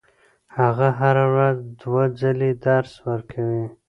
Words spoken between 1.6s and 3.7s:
دوه ځلې درس ورکوي.